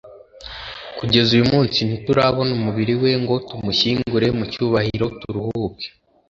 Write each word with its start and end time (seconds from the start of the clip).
kugeza 0.97 1.29
uyu 1.35 1.49
munsi 1.53 1.77
ntiturabona 1.87 2.51
umubiri 2.57 2.93
we 3.01 3.11
ngo 3.21 3.35
tumushyingure 3.47 4.27
mu 4.37 4.43
cyubahiro 4.51 5.05
turuhuke 5.21 5.87